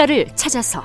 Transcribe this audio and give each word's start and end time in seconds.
역사를 0.00 0.26
찾아서. 0.34 0.82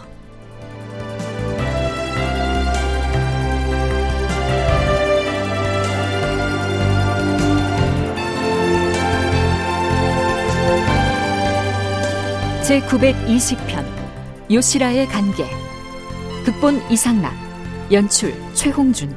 제 12.62 12.81
920편 12.81 13.85
요시라의 14.51 15.07
간계. 15.07 15.46
극본 16.43 16.81
이상락 16.91 17.34
연출 17.93 18.34
최홍준 18.53 19.16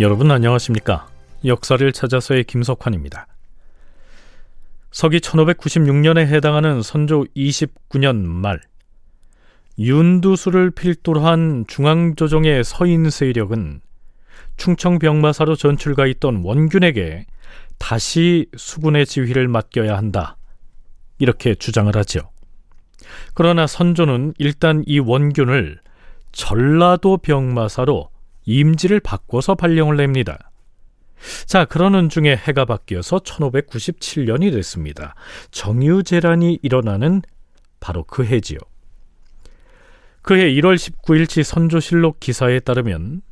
여러분 0.00 0.28
안녕하십니까? 0.32 1.06
역사를 1.44 1.92
찾아서의 1.92 2.42
김석환입니다. 2.44 3.28
서기 4.90 5.20
1596년에 5.20 6.26
해당하는 6.26 6.82
선조 6.82 7.24
29년 7.36 8.16
말 8.16 8.60
윤두수를 9.78 10.72
필두로 10.72 11.20
한 11.20 11.64
중앙조정의 11.68 12.64
서인 12.64 13.08
세력은 13.08 13.82
충청 14.56 14.98
병마사로 14.98 15.54
전출가 15.54 16.06
있던 16.06 16.42
원균에게 16.42 17.26
다시 17.78 18.46
수군의 18.56 19.06
지휘를 19.06 19.46
맡겨야 19.46 19.96
한다. 19.96 20.36
이렇게 21.20 21.54
주장을 21.54 21.94
하죠. 21.94 22.32
그러나 23.32 23.68
선조는 23.68 24.34
일단 24.38 24.82
이 24.86 24.98
원균을 24.98 25.78
전라도 26.32 27.18
병마사로 27.18 28.10
임지를 28.44 29.00
바꿔서 29.00 29.54
발령을 29.54 29.96
냅니다. 29.96 30.50
자, 31.46 31.64
그러는 31.64 32.08
중에 32.08 32.36
해가 32.36 32.64
바뀌어서 32.64 33.18
1597년이 33.18 34.52
됐습니다. 34.52 35.14
정유재란이 35.50 36.58
일어나는 36.62 37.22
바로 37.80 38.04
그 38.04 38.24
해지요. 38.24 38.58
그해 40.22 40.50
1월 40.54 40.76
19일치 40.76 41.42
선조실록 41.42 42.20
기사에 42.20 42.60
따르면 42.60 43.22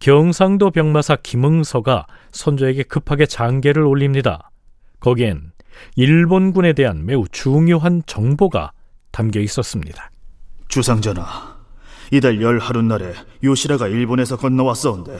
경상도 0.00 0.70
병마사 0.70 1.16
김응서가 1.16 2.06
선조에게 2.32 2.84
급하게 2.84 3.26
장계를 3.26 3.82
올립니다. 3.82 4.50
거기엔 4.98 5.52
일본군에 5.96 6.72
대한 6.72 7.06
매우 7.06 7.24
중요한 7.30 8.02
정보가 8.06 8.72
담겨 9.12 9.40
있었습니다. 9.40 10.10
주상전하, 10.68 11.49
이달 12.10 12.42
열 12.42 12.58
하룻 12.58 12.84
날에 12.84 13.14
요시라가 13.42 13.88
일본에서 13.88 14.36
건너왔어온데 14.36 15.18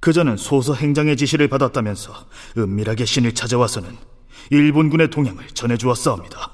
그자는 0.00 0.36
소서 0.36 0.74
행장의 0.74 1.16
지시를 1.16 1.48
받았다면서 1.48 2.12
은밀하게 2.58 3.04
신을 3.04 3.34
찾아와서는 3.34 3.96
일본군의 4.50 5.10
동향을 5.10 5.46
전해주었사옵니다. 5.48 6.50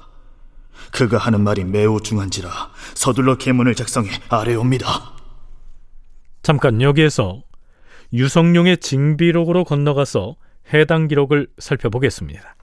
그가 0.91 1.17
하는 1.17 1.41
말이 1.41 1.63
매우 1.63 1.99
중한지라 1.99 2.49
서둘러 2.93 3.37
계문을 3.37 3.75
작성해 3.75 4.09
아래옵니다. 4.29 5.13
잠깐 6.43 6.81
여기에서 6.81 7.43
유성룡의 8.13 8.77
징비록으로 8.77 9.63
건너가서 9.63 10.35
해당 10.73 11.07
기록을 11.07 11.47
살펴보겠습니다. 11.57 12.55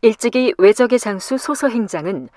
일찍이 0.00 0.54
외적의 0.58 0.98
장수 0.98 1.38
소서 1.38 1.68
행장은 1.68 2.28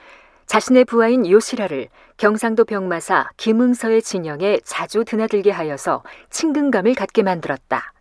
자신의 0.51 0.83
부하인 0.83 1.25
요시라를 1.25 1.87
경상도 2.17 2.65
병마사 2.65 3.29
김응서의 3.37 4.01
진영에 4.01 4.59
자주 4.65 5.05
드나들게 5.05 5.49
하여서 5.49 6.03
친근감을 6.29 6.93
갖게 6.93 7.23
만들었다. 7.23 7.93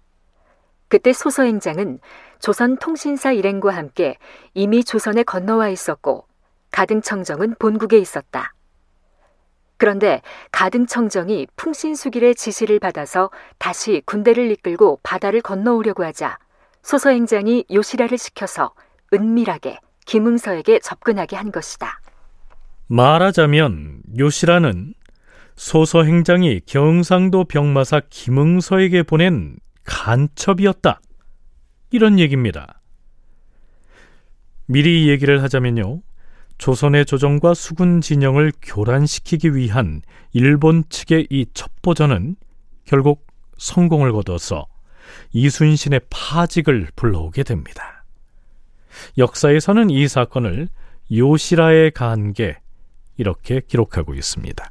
그때 0.88 1.12
소서행장은 1.12 2.00
조선 2.40 2.76
통신사 2.78 3.30
일행과 3.30 3.70
함께 3.70 4.16
이미 4.52 4.82
조선에 4.82 5.22
건너와 5.22 5.68
있었고 5.68 6.26
가등청정은 6.72 7.54
본국에 7.60 7.98
있었다. 7.98 8.52
그런데 9.76 10.20
가등청정이 10.50 11.46
풍신수길의 11.54 12.34
지시를 12.34 12.80
받아서 12.80 13.30
다시 13.58 14.02
군대를 14.06 14.50
이끌고 14.50 14.98
바다를 15.04 15.40
건너오려고 15.40 16.02
하자 16.02 16.36
소서행장이 16.82 17.66
요시라를 17.72 18.18
시켜서 18.18 18.74
은밀하게 19.14 19.78
김응서에게 20.04 20.80
접근하게 20.80 21.36
한 21.36 21.52
것이다. 21.52 22.00
말하자면 22.92 24.02
요시라는 24.18 24.94
소서 25.54 26.02
행장이 26.02 26.60
경상도 26.66 27.44
병마사 27.44 28.00
김응서에게 28.10 29.04
보낸 29.04 29.56
간첩이었다. 29.84 31.00
이런 31.92 32.18
얘기입니다. 32.18 32.80
미리 34.66 35.08
얘기를 35.08 35.40
하자면요. 35.40 36.02
조선의 36.58 37.06
조정과 37.06 37.54
수군 37.54 38.00
진영을 38.00 38.52
교란시키기 38.60 39.54
위한 39.54 40.02
일본 40.32 40.82
측의 40.88 41.28
이 41.30 41.46
첩보전은 41.54 42.34
결국 42.84 43.24
성공을 43.56 44.10
거둬서 44.12 44.66
이순신의 45.32 46.00
파직을 46.10 46.88
불러오게 46.96 47.44
됩니다. 47.44 48.04
역사에서는 49.16 49.90
이 49.90 50.08
사건을 50.08 50.68
요시라의 51.12 51.92
간계 51.92 52.58
이렇게 53.20 53.60
기록하고 53.60 54.14
있습니다. 54.14 54.70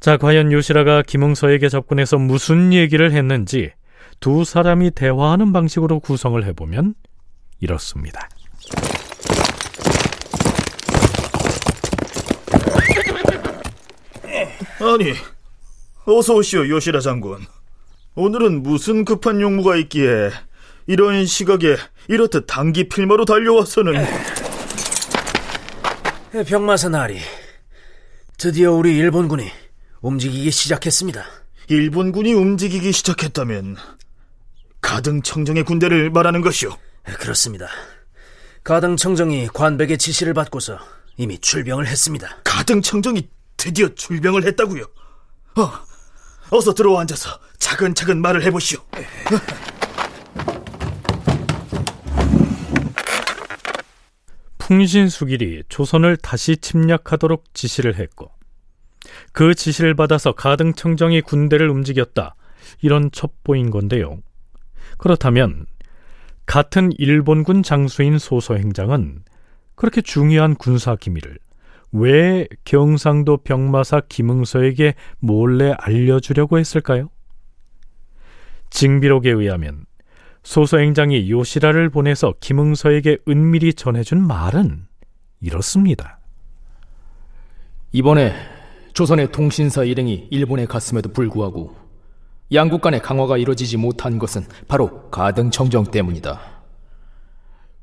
자, 0.00 0.16
과연 0.16 0.50
요시라가 0.50 1.02
김응서에게 1.02 1.68
접근해서 1.68 2.18
무슨 2.18 2.72
얘기를 2.72 3.12
했는지 3.12 3.70
두 4.18 4.44
사람이 4.44 4.90
대화하는 4.90 5.52
방식으로 5.52 6.00
구성을 6.00 6.44
해보면 6.46 6.94
이렇습니다. 7.60 8.28
아니, 14.80 15.12
어서 16.06 16.34
오시오, 16.34 16.68
요시라 16.68 16.98
장군. 17.00 17.46
오늘은 18.16 18.64
무슨 18.64 19.04
급한 19.04 19.40
용무가 19.40 19.76
있기에 19.76 20.30
이런 20.88 21.24
시각에 21.24 21.76
이렇듯 22.08 22.46
단기 22.48 22.88
필마로 22.88 23.26
달려와서는 23.26 23.94
병마사 26.30 26.88
나리 26.88 27.18
드디어 28.38 28.72
우리 28.72 28.96
일본군이 28.96 29.50
움직이기 30.00 30.52
시작했습니다. 30.52 31.24
일본군이 31.66 32.32
움직이기 32.32 32.92
시작했다면 32.92 33.76
가등청정의 34.80 35.64
군대를 35.64 36.10
말하는 36.10 36.40
것이오. 36.40 36.76
그렇습니다. 37.18 37.68
가등청정이 38.62 39.48
관백의 39.48 39.98
지시를 39.98 40.32
받고서 40.32 40.78
이미 41.16 41.36
출병을 41.38 41.88
했습니다. 41.88 42.38
가등청정이 42.44 43.28
드디어 43.56 43.88
출병을 43.94 44.46
했다고요? 44.46 44.84
어, 45.56 45.72
어서 46.50 46.72
들어와 46.74 47.00
앉아서 47.00 47.40
차근차근 47.58 48.22
말을 48.22 48.44
해보시오. 48.44 48.78
풍신수길이 54.70 55.64
조선을 55.68 56.16
다시 56.16 56.56
침략하도록 56.56 57.54
지시를 57.54 57.96
했고 57.96 58.30
그 59.32 59.52
지시를 59.52 59.96
받아서 59.96 60.30
가등청정이 60.30 61.22
군대를 61.22 61.68
움직였다. 61.68 62.36
이런 62.80 63.10
첩보인 63.10 63.70
건데요. 63.70 64.18
그렇다면 64.96 65.66
같은 66.46 66.92
일본군 66.98 67.64
장수인 67.64 68.18
소서행장은 68.18 69.24
그렇게 69.74 70.02
중요한 70.02 70.54
군사 70.54 70.94
기밀을 70.94 71.38
왜 71.90 72.46
경상도 72.64 73.38
병마사 73.38 74.02
김응서에게 74.08 74.94
몰래 75.18 75.74
알려주려고 75.80 76.60
했을까요? 76.60 77.10
징비록에 78.70 79.30
의하면 79.30 79.86
소서행장이 80.50 81.30
요시라를 81.30 81.90
보내서 81.90 82.34
김응서에게 82.40 83.18
은밀히 83.28 83.72
전해준 83.72 84.20
말은 84.26 84.88
이렇습니다. 85.40 86.18
이번에 87.92 88.34
조선의 88.92 89.30
통신사 89.30 89.84
일행이 89.84 90.26
일본에 90.32 90.66
갔음에도 90.66 91.12
불구하고 91.12 91.76
양국 92.52 92.80
간의 92.80 93.00
강화가 93.00 93.38
이루어지지 93.38 93.76
못한 93.76 94.18
것은 94.18 94.44
바로 94.66 95.08
가등청정 95.10 95.92
때문이다. 95.92 96.40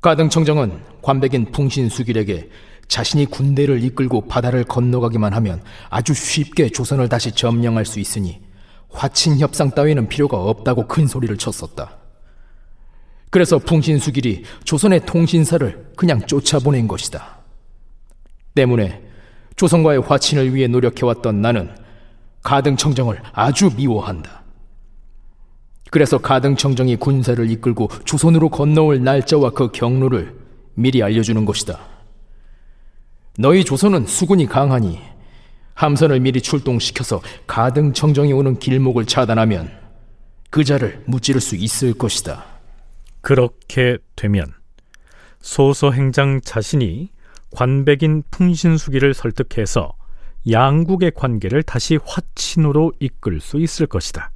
가등청정은 0.02 0.78
관백인 1.00 1.50
풍신수길에게 1.50 2.50
자신이 2.86 3.24
군대를 3.30 3.82
이끌고 3.82 4.28
바다를 4.28 4.64
건너가기만 4.64 5.32
하면 5.32 5.62
아주 5.88 6.12
쉽게 6.12 6.68
조선을 6.68 7.08
다시 7.08 7.32
점령할 7.32 7.86
수 7.86 7.98
있으니 7.98 8.42
화친 8.90 9.38
협상 9.38 9.70
따위는 9.70 10.08
필요가 10.08 10.36
없다고 10.36 10.86
큰 10.86 11.06
소리를 11.06 11.34
쳤었다. 11.38 12.07
그래서 13.30 13.58
풍신수길이 13.58 14.44
조선의 14.64 15.04
통신사를 15.06 15.92
그냥 15.96 16.24
쫓아보낸 16.26 16.88
것이다. 16.88 17.38
때문에 18.54 19.02
조선과의 19.56 20.00
화친을 20.00 20.54
위해 20.54 20.66
노력해왔던 20.68 21.40
나는 21.40 21.70
가등청정을 22.42 23.20
아주 23.32 23.70
미워한다. 23.76 24.42
그래서 25.90 26.18
가등청정이 26.18 26.96
군사를 26.96 27.50
이끌고 27.50 27.88
조선으로 28.04 28.50
건너올 28.50 29.02
날짜와 29.02 29.50
그 29.50 29.70
경로를 29.72 30.34
미리 30.74 31.02
알려주는 31.02 31.44
것이다. 31.44 31.78
너희 33.38 33.64
조선은 33.64 34.06
수군이 34.06 34.46
강하니 34.46 35.00
함선을 35.74 36.20
미리 36.20 36.40
출동시켜서 36.40 37.20
가등청정이 37.46 38.32
오는 38.32 38.58
길목을 38.58 39.06
차단하면 39.06 39.70
그 40.50 40.64
자를 40.64 41.02
무찌를 41.06 41.40
수 41.40 41.56
있을 41.56 41.94
것이다. 41.94 42.57
그렇게 43.28 43.98
되면 44.16 44.54
소서행장 45.42 46.40
자신이 46.40 47.10
관백인 47.50 48.22
풍신수기를 48.30 49.12
설득해서 49.12 49.92
양국의 50.50 51.12
관계를 51.14 51.62
다시 51.62 51.98
화친으로 52.02 52.94
이끌 53.00 53.42
수 53.42 53.58
있을 53.58 53.86
것이다. 53.86 54.30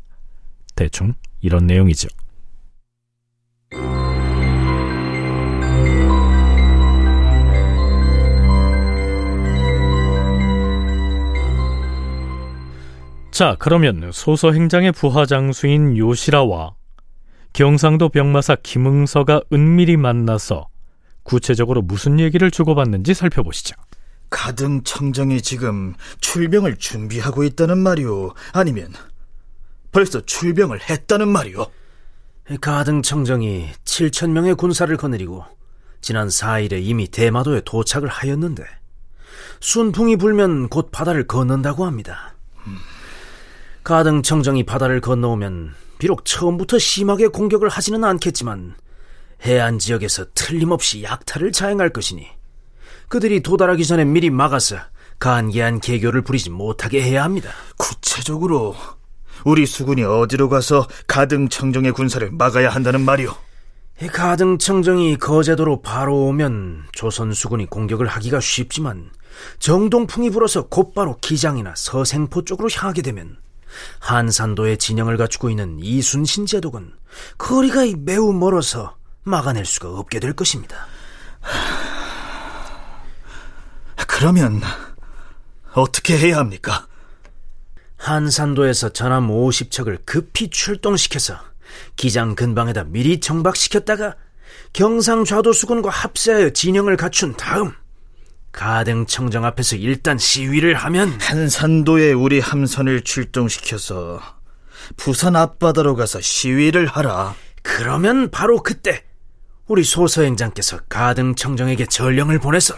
대충 0.77 1.15
이런 1.41 1.67
내용이죠. 1.67 2.11
자, 13.31 13.56
그러면 13.59 14.12
소서행장의 14.12 14.93
부하장수인 14.93 15.97
요시라와 15.97 16.75
경상도 17.53 18.09
병마사 18.09 18.57
김응서가 18.63 19.43
은밀히 19.53 19.97
만나서 19.97 20.69
구체적으로 21.23 21.83
무슨 21.83 22.19
얘기를 22.19 22.51
주고받는지 22.51 23.15
살펴보시죠. 23.15 23.75
가등 24.31 24.83
청정이 24.83 25.43
지금 25.43 25.95
출병을 26.21 26.77
준비하고 26.77 27.45
있다는 27.45 27.79
말이오? 27.79 28.33
아니면 28.55 28.93
벌써 29.93 30.23
출병을 30.23 30.81
했다는 30.89 31.29
말이오? 31.29 31.67
가등 32.61 33.03
청정이 33.03 33.69
7천 33.85 34.31
명의 34.31 34.55
군사를 34.55 34.95
거느리고 34.97 35.45
지난 36.01 36.29
4일에 36.29 36.83
이미 36.83 37.07
대마도에 37.09 37.61
도착을 37.65 38.09
하였는데 38.09 38.65
순풍이 39.61 40.17
불면 40.17 40.69
곧 40.69 40.91
바다를 40.91 41.27
건넌다고 41.27 41.85
합니다. 41.85 42.35
가등 43.85 44.23
청정이 44.23 44.65
바다를 44.65 45.01
건너오면 45.01 45.75
비록 46.03 46.25
처음부터 46.25 46.81
심하게 46.81 47.29
공격을 47.29 47.69
하지는 47.69 48.03
않겠지만 48.03 48.75
해안 49.47 49.79
지역에서 49.79 50.25
틀림없이 50.35 51.05
약탈을 51.05 51.53
자행할 51.53 51.91
것이니 51.91 52.27
그들이 53.07 53.41
도달하기 53.41 53.87
전에 53.87 54.05
미리 54.05 54.29
막아서 54.29 54.79
간계한 55.21 55.79
개교를 55.79 56.23
부리지 56.23 56.51
못하게 56.51 57.05
해야 57.05 57.23
합니다. 57.23 57.53
구체적으로 57.77 58.75
우리 59.45 59.65
수군이 59.65 60.03
어디로 60.03 60.49
가서 60.49 60.89
가등 61.07 61.49
청정의 61.49 61.93
군사를 61.93 62.29
막아야 62.33 62.69
한다는 62.71 63.03
말이오? 63.03 63.33
가등 64.13 64.59
청정이 64.59 65.19
거제도로 65.19 65.83
바로 65.83 66.27
오면 66.27 66.87
조선 66.91 67.33
수군이 67.33 67.67
공격을 67.67 68.09
하기가 68.09 68.41
쉽지만 68.41 69.13
정동풍이 69.61 70.31
불어서 70.31 70.67
곧바로 70.67 71.17
기장이나 71.21 71.75
서생포 71.77 72.45
쪽으로 72.45 72.69
향하게 72.75 73.03
되면 73.03 73.37
한산도에 74.01 74.77
진영을 74.77 75.17
갖추고 75.17 75.51
있는 75.51 75.79
이순신 75.81 76.47
제독은 76.47 76.93
거리가 77.39 77.83
매우 77.99 78.33
멀어서 78.33 78.97
막아낼 79.23 79.65
수가 79.65 79.91
없게 79.91 80.21
될 80.21 80.33
것입니다. 80.33 80.87
그러면 84.07 84.61
어떻게 85.75 86.17
해야 86.19 86.39
합니까? 86.39 86.87
한산도에서 87.97 88.91
전함 88.91 89.29
50척을 89.29 90.05
급히 90.05 90.49
출동시켜서 90.49 91.39
기장 91.97 92.35
근방에다 92.35 92.85
미리 92.85 93.21
정박시켰다가 93.21 94.17
경상 94.73 95.25
좌도수군과 95.25 95.91
합세하여 95.91 96.51
진영을 96.51 96.97
갖춘 96.97 97.37
다음 97.37 97.73
가등 98.53 99.07
청정 99.07 99.45
앞에서 99.45 99.77
일단 99.77 100.19
시위를 100.19 100.75
하면 100.75 101.09
한산도에 101.21 102.13
우리 102.13 102.39
함선을 102.39 103.03
출동시켜서 103.03 104.21
부산 104.97 105.37
앞바다로 105.37 105.97
가서 105.97 106.21
시위를 106.21 106.87
하라. 106.87 107.35
그러면 107.63 108.31
바로 108.31 108.63
그때 108.63 109.05
우리 109.67 109.85
소서행장께서 109.85 110.81
가등 110.89 111.35
청정에게 111.35 111.87
전령을 111.87 112.39
보내서 112.39 112.75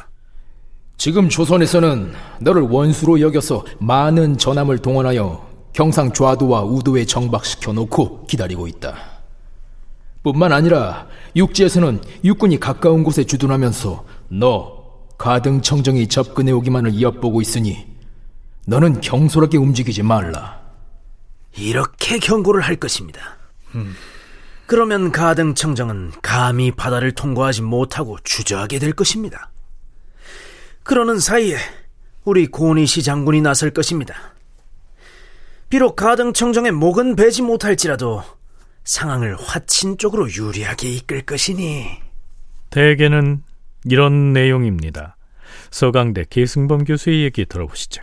지금 0.97 1.29
조선에서는 1.29 2.15
너를 2.41 2.63
원수로 2.63 3.21
여겨서 3.21 3.65
많은 3.81 4.39
전함을 4.39 4.79
동원하여 4.79 5.45
경상 5.73 6.13
좌도와 6.13 6.63
우도에 6.63 7.05
정박시켜 7.05 7.73
놓고 7.73 8.27
기다리고 8.27 8.69
있다. 8.69 8.95
뿐만 10.23 10.53
아니라 10.53 11.09
육지에서는 11.35 12.01
육군이 12.25 12.61
가까운 12.61 13.03
곳에 13.03 13.25
주둔하면서 13.25 14.05
너 14.29 14.74
가등 15.19 15.63
청정이 15.63 16.09
접근해 16.09 16.53
오기만을 16.53 17.01
엿보고 17.01 17.41
있으니 17.41 17.87
너는 18.67 19.01
경솔하게 19.01 19.59
움직이지 19.59 20.03
말라. 20.03 20.61
이렇게 21.57 22.19
경고를 22.19 22.63
할 22.63 22.77
것입니다. 22.77 23.37
음. 23.75 23.95
그러면 24.67 25.13
가등 25.13 25.55
청정은 25.55 26.13
감히 26.23 26.71
바다를 26.71 27.13
통과하지 27.13 27.63
못하고 27.63 28.19
주저하게 28.25 28.79
될 28.79 28.93
것입니다. 28.93 29.51
그러는 30.83 31.19
사이에 31.19 31.57
우리 32.25 32.47
고니시 32.47 33.03
장군이 33.03 33.43
나설 33.43 33.71
것입니다. 33.71 34.15
비록 35.69 35.97
가등 35.97 36.33
청정의 36.33 36.73
목은 36.73 37.17
베지 37.17 37.43
못할지라도 37.43 38.23
상황을 38.85 39.37
화친 39.37 39.99
쪽으로 39.99 40.31
유리하게 40.31 40.91
이끌 40.91 41.23
것이니 41.23 41.87
대개는 42.71 43.43
이런 43.85 44.33
내용입니다. 44.33 45.17
서강대 45.71 46.25
계승범 46.31 46.85
교수의 46.85 47.25
얘기 47.25 47.45
들어보시죠. 47.45 48.03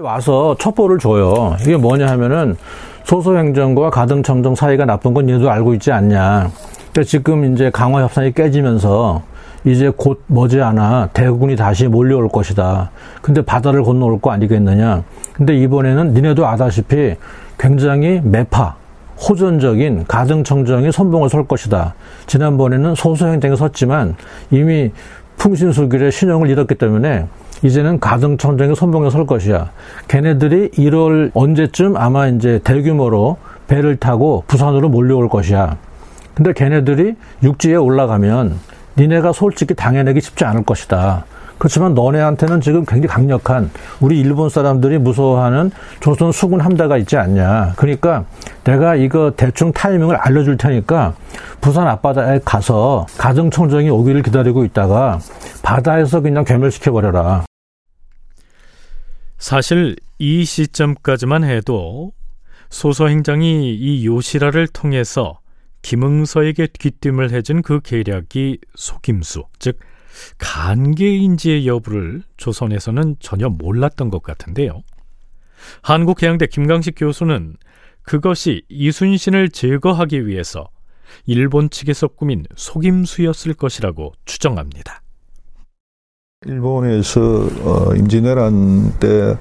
와서 0.00 0.56
첩보를 0.58 0.98
줘요. 0.98 1.56
이게 1.60 1.76
뭐냐 1.76 2.06
하면은 2.08 2.56
소소행정과 3.04 3.90
가등청정 3.90 4.54
사이가 4.54 4.84
나쁜 4.84 5.12
건 5.12 5.28
얘도 5.28 5.50
알고 5.50 5.74
있지 5.74 5.92
않냐. 5.92 6.50
그러니까 6.92 7.02
지금 7.04 7.52
이제 7.52 7.70
강화 7.70 8.02
협상이 8.02 8.32
깨지면서 8.32 9.22
이제 9.64 9.92
곧 9.96 10.22
머지않아 10.26 11.10
대군이 11.12 11.56
다시 11.56 11.86
몰려올 11.86 12.28
것이다. 12.28 12.90
근데 13.20 13.42
바다를 13.42 13.82
건너올 13.82 14.20
거 14.20 14.30
아니겠느냐. 14.30 15.04
근데 15.34 15.56
이번에는 15.56 16.14
니네도 16.14 16.46
아다시피 16.46 17.14
굉장히 17.58 18.20
매파, 18.22 18.76
호전적인 19.28 20.06
가등청정이 20.08 20.90
선봉을 20.92 21.28
설 21.28 21.46
것이다. 21.46 21.94
지난번에는 22.26 22.94
소소행정이 22.94 23.56
섰지만 23.56 24.16
이미 24.50 24.90
풍신수길의 25.38 26.12
신용을 26.12 26.50
잃었기 26.50 26.74
때문에 26.74 27.26
이제는 27.62 28.00
가등청정이 28.00 28.74
선봉에 28.74 29.10
설 29.10 29.26
것이야. 29.26 29.70
걔네들이 30.08 30.70
1월 30.70 31.30
언제쯤 31.34 31.96
아마 31.96 32.26
이제 32.26 32.60
대규모로 32.64 33.36
배를 33.68 33.96
타고 33.96 34.44
부산으로 34.48 34.88
몰려올 34.88 35.28
것이야. 35.28 35.76
근데 36.34 36.52
걔네들이 36.52 37.14
육지에 37.42 37.76
올라가면 37.76 38.58
니네가 38.98 39.32
솔직히 39.32 39.74
당해내기 39.74 40.20
쉽지 40.20 40.44
않을 40.44 40.64
것이다. 40.64 41.24
그렇지만 41.62 41.94
너네한테는 41.94 42.60
지금 42.60 42.84
굉장히 42.84 43.06
강력한 43.06 43.70
우리 44.00 44.18
일본 44.18 44.48
사람들이 44.48 44.98
무서워하는 44.98 45.70
조선 46.00 46.32
수군 46.32 46.60
함대가 46.60 46.98
있지 46.98 47.16
않냐. 47.16 47.74
그러니까 47.76 48.24
내가 48.64 48.96
이거 48.96 49.32
대충 49.36 49.72
타이밍을 49.72 50.16
알려줄 50.16 50.56
테니까 50.56 51.14
부산 51.60 51.86
앞바다에 51.86 52.40
가서 52.44 53.06
가정청정이 53.16 53.90
오기를 53.90 54.24
기다리고 54.24 54.64
있다가 54.64 55.20
바다에서 55.62 56.20
그냥 56.20 56.44
괴멸시켜버려라. 56.44 57.44
사실 59.38 59.94
이 60.18 60.44
시점까지만 60.44 61.44
해도 61.44 62.10
소서행장이 62.70 63.72
이 63.72 64.04
요시라를 64.04 64.66
통해서 64.66 65.38
김응서에게 65.82 66.66
귀띔을 66.76 67.30
해준 67.30 67.62
그 67.62 67.78
계략이 67.78 68.58
속임수, 68.74 69.44
즉 69.60 69.78
간계인지의 70.38 71.66
여부를 71.66 72.22
조선에서는 72.36 73.16
전혀 73.20 73.48
몰랐던 73.48 74.10
것 74.10 74.22
같은데요. 74.22 74.82
한국해양대 75.82 76.46
김강식 76.46 76.94
교수는 76.96 77.56
그것이 78.02 78.62
이순신을 78.68 79.50
제거하기 79.50 80.26
위해서 80.26 80.68
일본 81.26 81.70
측에서 81.70 82.08
꾸민 82.08 82.44
속임수였을 82.56 83.54
것이라고 83.54 84.12
추정합니다. 84.24 85.02
일본에서 86.46 87.20
어, 87.62 87.94
임진왜란 87.94 88.98
때 88.98 89.36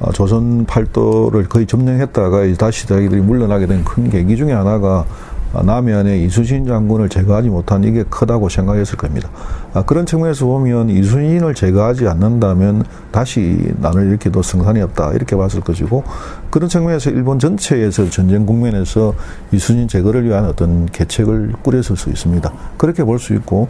어, 0.00 0.12
조선 0.12 0.64
팔도를 0.66 1.48
거의 1.48 1.66
점령했다가 1.66 2.54
다시 2.54 2.88
자기들이 2.88 3.20
물러나게 3.20 3.66
된 3.66 3.84
큰 3.84 4.10
계기 4.10 4.36
중에 4.36 4.52
하나가 4.52 5.06
남해안에 5.52 6.18
이순신 6.24 6.66
장군을 6.66 7.08
제거하지 7.08 7.48
못한 7.48 7.84
이게 7.84 8.02
크다고 8.08 8.48
생각했을 8.48 8.96
겁니다. 8.96 9.28
아, 9.72 9.82
그런 9.82 10.06
측면에서 10.06 10.46
보면 10.46 10.90
이순신을 10.90 11.54
제거하지 11.54 12.08
않는다면 12.08 12.84
다시 13.12 13.72
난을 13.78 14.06
일으켜도 14.06 14.42
승산이 14.42 14.80
없다 14.82 15.12
이렇게 15.12 15.36
봤을 15.36 15.60
것이고 15.60 16.02
그런 16.50 16.68
측면에서 16.68 17.10
일본 17.10 17.38
전체에서 17.38 18.10
전쟁 18.10 18.46
국면에서 18.46 19.14
이순신 19.52 19.88
제거를 19.88 20.24
위한 20.24 20.46
어떤 20.46 20.86
계책을 20.86 21.52
꾸렸을 21.62 21.96
수 21.96 22.10
있습니다. 22.10 22.52
그렇게 22.76 23.04
볼 23.04 23.20
수 23.20 23.34
있고 23.34 23.68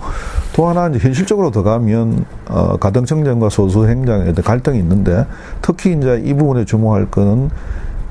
또 0.54 0.68
하나 0.68 0.88
이제 0.88 0.99
현실적으로 1.00 1.50
더 1.50 1.62
가면 1.62 2.25
어, 2.49 2.76
가등청정과 2.76 3.49
소수행장에 3.49 4.32
갈등이 4.32 4.78
있는데 4.78 5.26
특히 5.60 5.92
이제 5.92 6.22
이 6.25 6.32
부분에 6.34 6.64
주목할 6.64 7.10
거는 7.10 7.50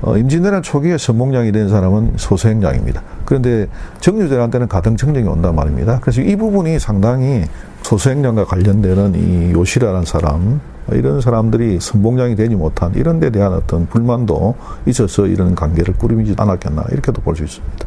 어, 0.02 0.16
임진왜란 0.16 0.62
초기에 0.62 0.96
선봉장이 0.96 1.52
된 1.52 1.68
사람은 1.68 2.14
소수행장입니다. 2.16 3.02
그런데 3.26 3.68
정유대한테는 4.00 4.66
가등청정이 4.68 5.28
온단 5.28 5.54
말입니다. 5.54 6.00
그래서 6.00 6.22
이 6.22 6.36
부분이 6.36 6.78
상당히 6.78 7.44
소수행장과 7.82 8.46
관련되는 8.46 9.14
이 9.14 9.52
요시라는 9.52 10.04
사람, 10.04 10.60
이런 10.92 11.20
사람들이 11.20 11.78
선봉장이 11.80 12.34
되지 12.34 12.56
못한 12.56 12.94
이런 12.94 13.20
데 13.20 13.30
대한 13.30 13.52
어떤 13.52 13.86
불만도 13.86 14.56
있어서 14.86 15.26
이런 15.26 15.54
관계를 15.54 15.94
꾸리지 15.94 16.34
않았겠나 16.36 16.84
이렇게도 16.90 17.20
볼 17.22 17.36
수 17.36 17.44
있습니다. 17.44 17.86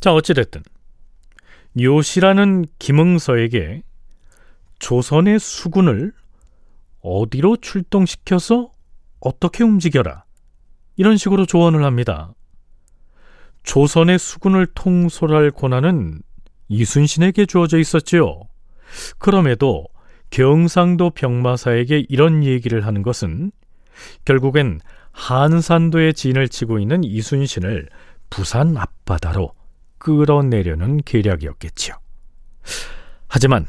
자, 0.00 0.12
어찌됐든 0.12 0.62
요시라는 1.80 2.66
김응서에게 2.78 3.82
조선의 4.78 5.38
수군을 5.40 6.12
어디로 7.02 7.56
출동시켜서 7.56 8.70
어떻게 9.20 9.64
움직여라 9.64 10.25
이런 10.96 11.16
식으로 11.16 11.46
조언을 11.46 11.84
합니다. 11.84 12.32
조선의 13.62 14.18
수군을 14.18 14.66
통솔할 14.74 15.50
권한은 15.50 16.20
이순신에게 16.68 17.46
주어져 17.46 17.78
있었지요. 17.78 18.42
그럼에도 19.18 19.86
경상도 20.30 21.10
병마사에게 21.10 22.06
이런 22.08 22.44
얘기를 22.44 22.86
하는 22.86 23.02
것은 23.02 23.52
결국엔 24.24 24.80
한산도에 25.12 26.12
진을 26.12 26.48
치고 26.48 26.78
있는 26.78 27.02
이순신을 27.04 27.88
부산 28.30 28.76
앞바다로 28.76 29.52
끌어내려는 29.98 30.98
계략이었겠지요. 30.98 31.96
하지만 33.28 33.66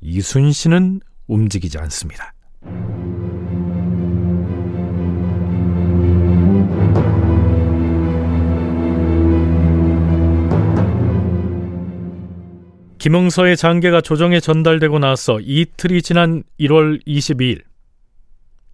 이순신은 0.00 1.00
움직이지 1.26 1.78
않습니다. 1.78 2.32
김응서의 13.00 13.56
장계가 13.56 14.02
조정에 14.02 14.40
전달되고 14.40 14.98
나서 14.98 15.40
이틀이 15.40 16.02
지난 16.02 16.42
1월 16.60 17.02
22일 17.06 17.62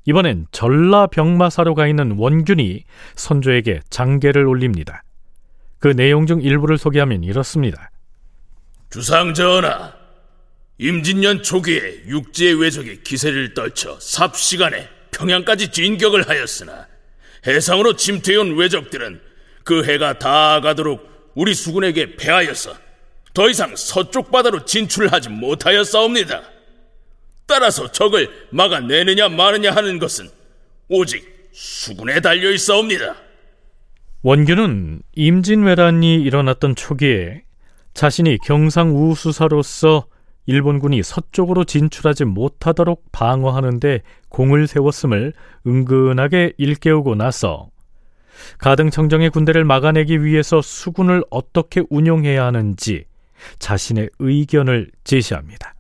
이번엔 0.05 0.49
전라 0.51 1.07
병마사로 1.07 1.77
가 1.77 1.87
있는 1.87 2.17
원균이 2.19 2.83
선조에게 3.15 3.81
장계를 3.89 4.45
올립니다. 4.47 5.05
그 5.79 5.95
내용 5.95 6.27
중 6.27 6.43
일부를 6.43 6.77
소개하면 6.77 7.23
이렇습니다. 7.23 7.93
주상 8.91 9.33
전하, 9.33 9.93
임진년 10.79 11.45
초기에 11.45 12.07
육지의 12.09 12.61
외적이 12.61 13.05
기세를 13.05 13.55
떨쳐 13.55 13.97
삽시간에 14.01 14.89
평양까지 15.13 15.71
진격을 15.71 16.29
하였으나 16.29 16.89
해상으로 17.47 17.95
침투해온 17.95 18.57
외적들은 18.57 19.21
그 19.63 19.85
해가 19.85 20.19
다 20.19 20.61
가도록 20.61 21.33
우리 21.37 21.55
수군에게 21.55 22.17
패하여서 22.17 22.86
더 23.37 23.51
이상 23.51 23.77
서쪽 23.77 24.31
바다로 24.31 24.65
진출하지 24.65 25.29
못하였사옵니다. 25.29 26.41
따라서 27.45 27.93
적을 27.93 28.31
막아내느냐 28.49 29.29
마느냐 29.29 29.73
하는 29.73 29.99
것은 29.99 30.31
오직 30.89 31.51
수군에 31.53 32.21
달려 32.21 32.51
있사옵니다. 32.51 33.15
원균은 34.23 35.03
임진왜란이 35.15 36.15
일어났던 36.15 36.77
초기에 36.77 37.43
자신이 37.93 38.39
경상우 38.39 39.15
수사로서 39.15 40.07
일본군이 40.47 41.03
서쪽으로 41.03 41.65
진출하지 41.65 42.25
못하도록 42.25 43.05
방어하는데 43.13 44.01
공을 44.31 44.67
세웠음을 44.67 45.35
은근하게 45.67 46.55
일깨우고 46.57 47.17
나서 47.17 47.69
가등청정의 48.57 49.29
군대를 49.29 49.65
막아내기 49.67 50.25
위해서 50.25 50.63
수군을 50.63 51.23
어떻게 51.29 51.83
운용해야 51.91 52.43
하는지 52.43 53.05
자신의 53.59 54.11
의견을 54.19 54.91
제시합니다. 55.05 55.75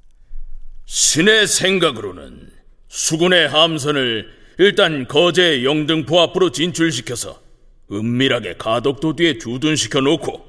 신의 0.84 1.46
생각으로는 1.46 2.50
수군의 2.88 3.48
함선을 3.48 4.28
일단 4.58 5.06
거제 5.06 5.64
영등포 5.64 6.20
앞으로 6.20 6.50
진출시켜서 6.50 7.40
은밀하게 7.90 8.54
가덕도 8.56 9.16
뒤에 9.16 9.38
주둔시켜 9.38 10.00
놓고 10.00 10.46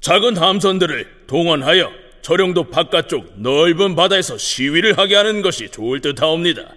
작은 0.00 0.36
함선들을 0.36 1.26
동원하여 1.26 1.90
저령도 2.22 2.70
바깥쪽 2.70 3.40
넓은 3.40 3.94
바다에서 3.94 4.36
시위를 4.36 4.98
하게 4.98 5.14
하는 5.14 5.42
것이 5.42 5.70
좋을 5.70 6.00
듯하옵니다. 6.00 6.74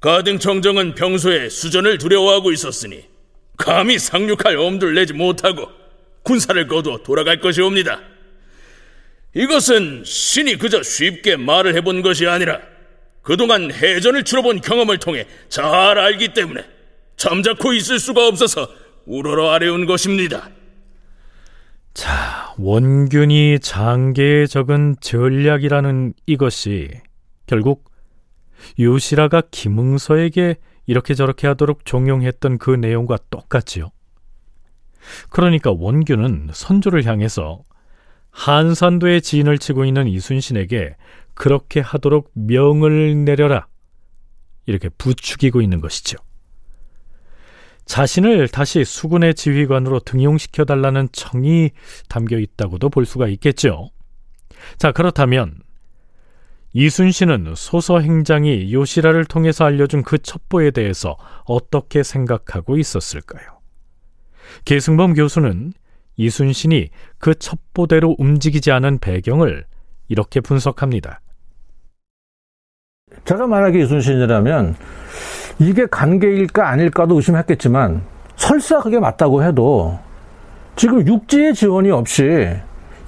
가등청정은 0.00 0.94
평소에 0.94 1.48
수전을 1.48 1.98
두려워하고 1.98 2.52
있었으니 2.52 3.04
감히 3.56 3.98
상륙할 3.98 4.56
엄두를 4.56 4.94
내지 4.94 5.12
못하고 5.12 5.68
군사를 6.22 6.66
거두어 6.66 6.98
돌아갈 6.98 7.40
것이옵니다. 7.40 8.00
이것은 9.36 10.02
신이 10.02 10.56
그저 10.56 10.82
쉽게 10.82 11.36
말을 11.36 11.74
해본 11.76 12.00
것이 12.00 12.26
아니라 12.26 12.58
그동안 13.20 13.70
해전을 13.70 14.24
치러본 14.24 14.62
경험을 14.62 14.96
통해 14.96 15.26
잘 15.50 15.66
알기 15.98 16.32
때문에 16.32 16.64
잠자코 17.16 17.74
있을 17.74 17.98
수가 17.98 18.28
없어서 18.28 18.66
우러러 19.04 19.50
아래온 19.50 19.84
것입니다. 19.84 20.48
자, 21.92 22.54
원균이 22.56 23.58
장계에 23.60 24.46
적은 24.46 24.96
전략이라는 25.02 26.14
이것이 26.24 26.88
결국 27.46 27.90
유시라가 28.78 29.42
김응서에게 29.50 30.56
이렇게 30.86 31.12
저렇게 31.12 31.46
하도록 31.46 31.84
종용했던 31.84 32.56
그 32.56 32.70
내용과 32.70 33.18
똑같지요. 33.28 33.90
그러니까 35.28 35.72
원균은 35.72 36.48
선조를 36.54 37.04
향해서 37.04 37.62
한산도에 38.36 39.20
진을 39.20 39.56
치고 39.56 39.86
있는 39.86 40.06
이순신에게 40.06 40.94
그렇게 41.34 41.80
하도록 41.80 42.30
명을 42.34 43.24
내려라. 43.24 43.66
이렇게 44.66 44.90
부추기고 44.90 45.62
있는 45.62 45.80
것이죠. 45.80 46.18
자신을 47.86 48.48
다시 48.48 48.84
수군의 48.84 49.34
지휘관으로 49.34 50.00
등용시켜 50.00 50.64
달라는 50.64 51.08
청이 51.12 51.70
담겨 52.08 52.38
있다고도 52.38 52.90
볼 52.90 53.06
수가 53.06 53.26
있겠죠. 53.28 53.90
자, 54.76 54.92
그렇다면 54.92 55.60
이순신은 56.74 57.54
소서 57.56 58.00
행장이 58.00 58.72
요시라를 58.72 59.24
통해서 59.24 59.64
알려준 59.64 60.02
그 60.02 60.18
첩보에 60.18 60.72
대해서 60.72 61.16
어떻게 61.46 62.02
생각하고 62.02 62.76
있었을까요? 62.76 63.60
계승범 64.66 65.14
교수는 65.14 65.72
이순신이 66.16 66.88
그 67.18 67.34
첩보대로 67.34 68.16
움직이지 68.18 68.72
않은 68.72 68.98
배경을 68.98 69.64
이렇게 70.08 70.40
분석합니다. 70.40 71.20
제가 73.24 73.46
만약에 73.46 73.80
이순신이라면 73.82 74.76
이게 75.58 75.86
관계일까 75.86 76.68
아닐까도 76.68 77.16
의심했겠지만 77.16 78.02
설사 78.36 78.80
그게 78.80 78.98
맞다고 78.98 79.42
해도 79.42 79.98
지금 80.76 81.06
육지의 81.06 81.54
지원이 81.54 81.90
없이 81.90 82.50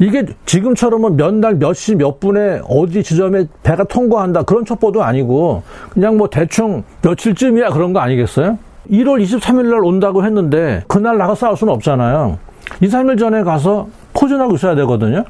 이게 0.01 0.25
지금처럼은 0.47 1.17
몇 1.17 1.35
날, 1.35 1.57
몇 1.57 1.75
시, 1.75 1.95
몇 1.95 2.21
분에 2.21 2.61
어디 2.69 3.03
지점에 3.03 3.47
배가 3.63 3.85
통과한다 3.85 4.45
그런 4.45 4.65
첩보도 4.65 5.03
아니고 5.03 5.63
그냥 5.91 6.17
뭐 6.17 6.31
대충 6.31 6.85
며칠쯤이야 7.03 7.71
그런 7.71 7.93
거 7.93 8.01
아니겠어요? 8.01 8.59
1월 8.91 9.23
23일 9.23 9.69
날 9.69 9.85
온다고 9.85 10.25
했는데 10.25 10.83
그날 10.87 11.19
나가 11.19 11.35
싸울 11.35 11.57
수는 11.57 11.73
없잖아요. 11.75 12.39
2, 12.81 12.89
3일 12.89 13.19
전에 13.19 13.43
가서 13.43 13.89
포진하고 14.15 14.55
있어야 14.55 14.75
되거든요. 14.77 15.25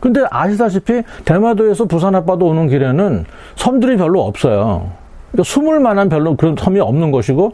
근데 0.00 0.24
아시다시피 0.30 1.02
대마도에서 1.24 1.84
부산 1.84 2.14
앞바다 2.14 2.44
오는 2.44 2.68
길에는 2.68 3.24
섬들이 3.56 3.96
별로 3.96 4.22
없어요. 4.22 4.90
그러니까 5.30 5.44
숨을 5.44 5.80
만한 5.80 6.08
별로 6.08 6.36
그런 6.36 6.56
섬이 6.58 6.80
없는 6.80 7.12
것이고 7.12 7.52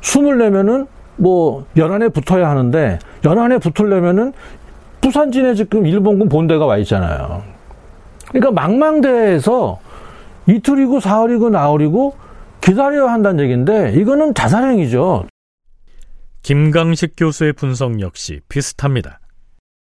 숨을 0.00 0.38
내면은 0.38 0.86
뭐 1.16 1.64
연안에 1.76 2.08
붙어야 2.08 2.48
하는데 2.48 2.98
연안에 3.24 3.58
붙으려면은 3.58 4.32
부산진에 5.00 5.54
지금 5.54 5.86
일본군 5.86 6.28
본대가 6.28 6.66
와 6.66 6.76
있잖아요. 6.78 7.42
그러니까 8.28 8.50
망망대해에서 8.52 9.78
이틀이고 10.46 11.00
사흘이고 11.00 11.50
나흘이고 11.50 12.14
기다려야 12.60 13.12
한다는 13.12 13.42
얘기인데 13.44 13.92
이거는 13.96 14.34
자살행위죠. 14.34 15.24
김강식 16.46 17.14
교수의 17.16 17.54
분석 17.54 18.00
역시 18.00 18.38
비슷합니다. 18.48 19.18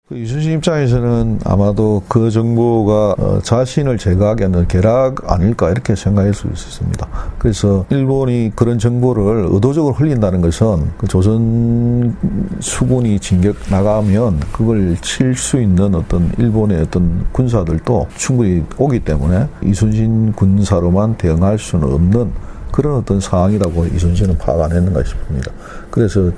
그 0.09 0.17
이순신 0.17 0.59
입장에서는 0.59 1.41
아마도 1.45 2.05
그 2.07 2.31
정보가 2.31 3.17
어, 3.19 3.41
자신을 3.43 3.99
제거하기 3.99 4.45
위한 4.45 4.69
계략 4.69 5.29
아닐까 5.29 5.71
이렇게 5.71 5.97
생각할 5.97 6.33
수 6.33 6.47
있습니다. 6.47 7.09
그래서 7.39 7.85
일본이 7.91 8.53
그런 8.55 8.79
정보를 8.79 9.49
의도적으로 9.51 9.93
흘린다는 9.93 10.41
것은 10.41 10.93
그 10.99 11.09
조선 11.09 12.17
수군이 12.61 13.19
진격 13.19 13.57
나가면 13.69 14.39
그걸 14.53 14.97
칠 15.01 15.35
수 15.35 15.61
있는 15.61 15.97
어떤 15.97 16.31
일본의 16.39 16.83
어떤 16.83 17.27
군사들도 17.33 18.07
충분히 18.15 18.63
오기 18.77 19.01
때문에 19.01 19.49
이순신 19.65 20.35
군사로만 20.35 21.17
대응할 21.17 21.59
수는 21.59 21.93
없는 21.93 22.52
그런 22.73 22.97
어떤 22.97 23.21
상황이라고 23.21 23.87
이순신은 23.87 24.39
파악 24.39 24.63
안 24.63 24.73
했는가 24.73 25.05
싶습니다. 25.05 25.53
그래서 25.91 26.31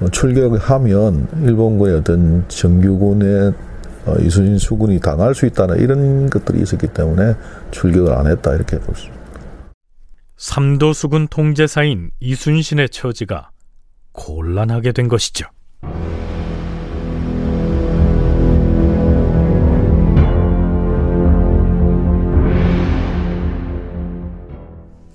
어, 0.00 0.08
출격하면 0.10 1.28
일본군의 1.42 1.96
어떤 1.98 2.44
정규군의 2.48 3.52
어, 4.06 4.14
이순신 4.20 4.58
수군이 4.58 5.00
당할 5.00 5.34
수 5.34 5.46
있다는 5.46 5.78
이런 5.80 6.30
것들이 6.30 6.62
있었기 6.62 6.88
때문에 6.88 7.34
출격을 7.70 8.12
안 8.12 8.26
했다 8.26 8.54
이렇게 8.54 8.78
볼 8.78 8.94
수 8.96 9.02
있습니다. 9.06 9.22
삼도 10.36 10.92
수군 10.92 11.28
통제사인 11.28 12.10
이순신의 12.18 12.88
처지가 12.88 13.50
곤란하게 14.12 14.90
된 14.92 15.06
것이죠. 15.06 15.46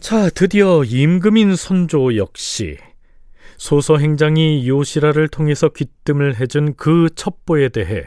자, 0.07 0.29
드디어 0.29 0.85
임금인 0.85 1.57
선조 1.57 2.15
역시 2.15 2.77
소서 3.57 3.97
행장이 3.97 4.65
요시라를 4.65 5.27
통해서 5.27 5.67
귀뜸을 5.67 6.37
해준 6.37 6.75
그 6.77 7.09
첩보에 7.13 7.67
대해 7.67 8.05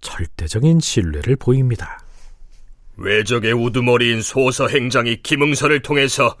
절대적인 0.00 0.78
신뢰를 0.78 1.34
보입니다. 1.34 1.98
외적의 2.96 3.54
우두머리인 3.54 4.22
소서 4.22 4.68
행장이 4.68 5.20
김응서를 5.24 5.82
통해서 5.82 6.36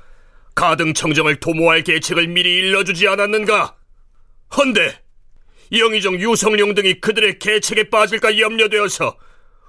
가등 0.54 0.94
청정을 0.94 1.40
도모할 1.40 1.82
계책을 1.82 2.28
미리 2.28 2.48
일러주지 2.58 3.08
않았는가? 3.08 3.76
헌데 4.56 5.02
영의정 5.72 6.14
유성룡 6.14 6.76
등이 6.76 7.00
그들의 7.00 7.40
계책에 7.40 7.90
빠질까 7.90 8.38
염려되어서 8.38 9.16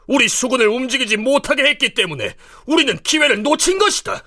우리 0.05 0.27
수군을 0.27 0.67
움직이지 0.67 1.17
못하게 1.17 1.63
했기 1.63 1.95
때문에 1.95 2.35
우리는 2.67 2.95
기회를 2.99 3.41
놓친 3.41 3.79
것이다. 3.79 4.23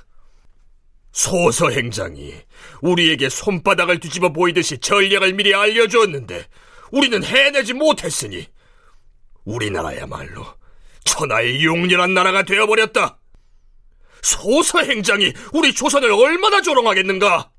소서 1.13 1.71
행장이 1.71 2.35
우리에게 2.83 3.29
손바닥을 3.29 4.01
뒤집어 4.01 4.33
보이듯이 4.33 4.79
전략을 4.79 5.35
미리 5.35 5.55
알려주었는데 5.55 6.47
우리는 6.93 7.23
해내지 7.23 7.73
못했으니 7.73 8.47
우리나라야말로 9.45 10.47
천하의 11.05 11.65
용렬한 11.65 12.15
나라가 12.15 12.43
되어버렸다. 12.43 13.19
소서 14.23 14.81
행장이 14.81 15.33
우리 15.53 15.75
조선을 15.75 16.13
얼마나 16.13 16.61
조롱하겠는가? 16.61 17.51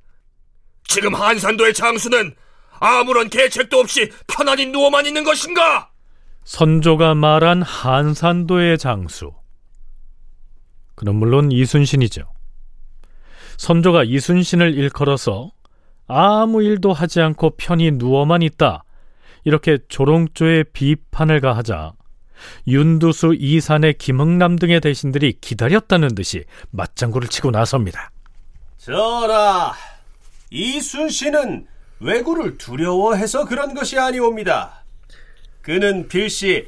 지금 0.87 1.15
한산도의 1.15 1.73
장수는 1.73 2.35
아무런 2.79 3.29
계책도 3.29 3.79
없이 3.79 4.11
편안히 4.27 4.67
누워만 4.67 5.05
있는 5.05 5.23
것인가? 5.23 5.91
선조가 6.43 7.15
말한 7.15 7.61
한산도의 7.61 8.77
장수. 8.77 9.31
그럼 10.95 11.15
물론 11.15 11.51
이순신이죠. 11.51 12.30
선조가 13.61 14.05
이순신을 14.05 14.73
일컬어서 14.73 15.51
아무 16.07 16.63
일도 16.63 16.93
하지 16.93 17.21
않고 17.21 17.57
편히 17.57 17.91
누워만 17.91 18.41
있다. 18.41 18.83
이렇게 19.43 19.77
조롱조의 19.87 20.65
비판을 20.73 21.41
가하자 21.41 21.93
윤두수, 22.65 23.35
이산의 23.37 23.99
김흥남 23.99 24.55
등의 24.55 24.81
대신들이 24.81 25.33
기다렸다는 25.39 26.15
듯이 26.15 26.43
맞장구를 26.71 27.27
치고 27.27 27.51
나섭니다. 27.51 28.09
전하, 28.79 29.73
이순신은 30.49 31.67
왜구를 31.99 32.57
두려워해서 32.57 33.45
그런 33.45 33.75
것이 33.75 33.99
아니옵니다. 33.99 34.83
그는 35.61 36.07
필시 36.07 36.67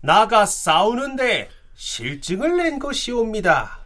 나가 0.00 0.46
싸우는데 0.46 1.50
실증을 1.74 2.56
낸 2.56 2.78
것이옵니다. 2.78 3.80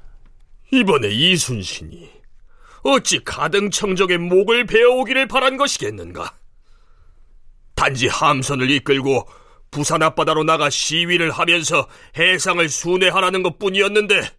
이번에 0.72 1.08
이순신이 1.08 2.23
어찌 2.84 3.24
가등청정의 3.24 4.18
목을 4.18 4.66
베어오기를 4.66 5.26
바란 5.26 5.56
것이겠는가? 5.56 6.34
단지 7.74 8.06
함선을 8.06 8.70
이끌고 8.70 9.26
부산 9.70 10.02
앞바다로 10.02 10.44
나가 10.44 10.70
시위를 10.70 11.30
하면서 11.32 11.88
해상을 12.16 12.68
순회하라는 12.68 13.42
것 13.42 13.58
뿐이었는데 13.58 14.30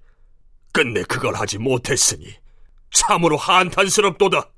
끝내 0.71 1.03
그걸 1.03 1.35
하지 1.35 1.57
못했으니 1.57 2.33
참으로 2.91 3.35
한탄스럽도다. 3.35 4.49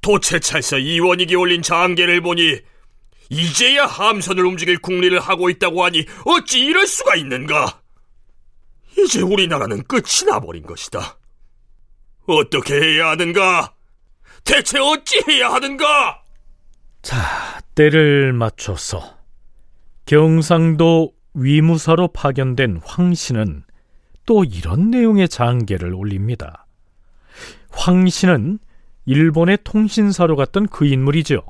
도채찰사 0.00 0.78
이원익이 0.78 1.36
올린 1.36 1.62
장계를 1.62 2.22
보니 2.22 2.60
이제야 3.30 3.86
함선을 3.86 4.44
움직일 4.44 4.78
국리를 4.78 5.18
하고 5.20 5.48
있다고 5.48 5.84
하니 5.84 6.04
어찌 6.24 6.60
이럴 6.60 6.86
수가 6.86 7.14
있는가? 7.14 7.80
이제 8.98 9.20
우리나라는 9.20 9.84
끝이 9.84 10.26
나버린 10.26 10.64
것이다. 10.64 11.18
어떻게 12.36 12.74
해야 12.74 13.10
하는가? 13.10 13.72
대체 14.44 14.78
어찌 14.78 15.22
해야 15.28 15.52
하는가? 15.52 16.22
자, 17.02 17.60
때를 17.74 18.32
맞춰서 18.32 19.18
경상도 20.06 21.12
위무사로 21.34 22.08
파견된 22.08 22.80
황씨는 22.84 23.64
또 24.26 24.44
이런 24.44 24.90
내용의 24.90 25.28
장계를 25.28 25.94
올립니다. 25.94 26.66
황씨는 27.70 28.58
일본의 29.06 29.58
통신사로 29.64 30.36
갔던 30.36 30.68
그 30.68 30.86
인물이죠. 30.86 31.42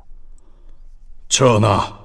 전하, 1.29 2.01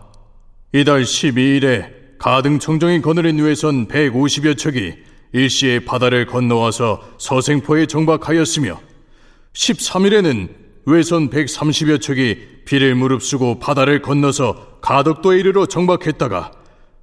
이달 0.74 1.04
12일에 1.04 2.18
가등청정이 2.18 3.02
거느린 3.02 3.40
외선 3.40 3.88
150여 3.88 4.58
척이 4.58 4.96
일시에 5.34 5.80
바다를 5.80 6.26
건너와서 6.26 7.02
서생포에 7.18 7.86
정박하였으며 7.86 8.80
13일에는 9.54 10.50
외선 10.86 11.30
130여 11.30 12.02
척이 12.02 12.38
비를 12.66 12.96
무릅쓰고 12.96 13.60
바다를 13.60 14.02
건너서 14.02 14.80
가덕도에 14.82 15.40
이르러 15.40 15.66
정박했다가 15.66 16.52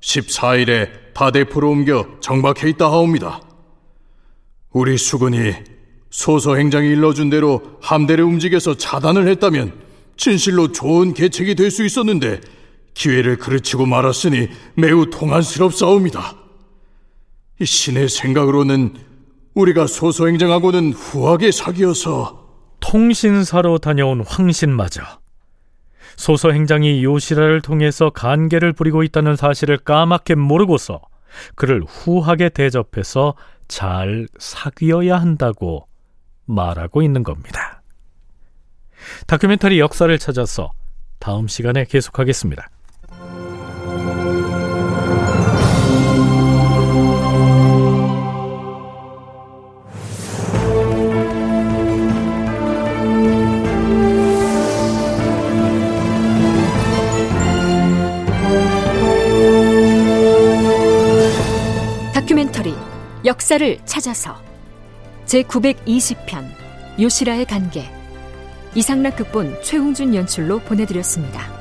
14일에 0.01 1.15
다대포로 1.15 1.71
옮겨 1.71 2.07
정박해 2.21 2.69
있다 2.71 2.87
하옵니다. 2.87 3.41
우리 4.73 4.97
수군이 4.99 5.55
소서 6.11 6.57
행장이 6.57 6.89
일러준 6.89 7.31
대로 7.31 7.63
함대를 7.81 8.25
움직여서 8.25 8.77
차단을 8.77 9.29
했다면 9.29 9.73
진실로 10.17 10.71
좋은 10.73 11.13
계책이 11.13 11.55
될 11.55 11.71
수 11.71 11.85
있었는데 11.85 12.41
기회를 12.95 13.37
그르치고 13.37 13.87
말았으니 13.87 14.49
매우 14.75 15.11
통한스럽사옵니다. 15.11 16.44
신의 17.63 18.09
생각으로는 18.09 18.95
우리가 19.55 19.87
소소행정하고는 19.87 20.93
후하게 20.93 21.53
사귀어서 21.53 22.45
통신사로 22.81 23.79
다녀온 23.79 24.23
황신마저 24.27 25.03
소서행장이 26.17 27.05
요시라를 27.05 27.61
통해서 27.61 28.11
간계를 28.11 28.73
부리고 28.73 29.03
있다는 29.03 29.37
사실을 29.37 29.79
까맣게 29.79 30.35
모르고서 30.35 31.01
그를 31.55 31.83
후하게 31.87 32.51
대접해서 32.51 33.35
잘 33.69 34.27
사귀어야 34.39 35.21
한다고 35.21 35.89
말하고 36.47 37.03
있는 37.03 37.23
겁니다. 37.23 37.83
다큐멘터리 39.27 39.81
역사를 39.81 40.17
찾아서 40.19 40.73
다음 41.19 41.49
시간에 41.49 41.85
계속하겠습니다. 41.85 42.69
역사를 63.45 63.79
찾아서 63.85 64.41
제920편 65.27 66.47
요시라의 66.99 67.45
관계 67.45 67.85
이상락 68.75 69.17
극본 69.17 69.61
최홍준 69.63 70.15
연출로 70.15 70.61
보내드렸습니다. 70.61 71.54